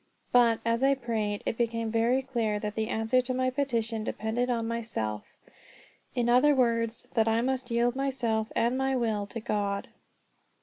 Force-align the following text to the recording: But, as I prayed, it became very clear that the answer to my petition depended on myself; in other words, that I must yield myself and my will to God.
But, 0.31 0.61
as 0.65 0.81
I 0.81 0.95
prayed, 0.95 1.43
it 1.45 1.59
became 1.59 1.91
very 1.91 2.23
clear 2.23 2.59
that 2.59 2.73
the 2.73 2.87
answer 2.87 3.21
to 3.21 3.35
my 3.35 3.51
petition 3.51 4.03
depended 4.03 4.49
on 4.49 4.67
myself; 4.67 5.37
in 6.15 6.27
other 6.27 6.55
words, 6.55 7.07
that 7.13 7.27
I 7.27 7.41
must 7.43 7.69
yield 7.69 7.95
myself 7.95 8.51
and 8.55 8.75
my 8.75 8.95
will 8.95 9.27
to 9.27 9.39
God. 9.39 9.89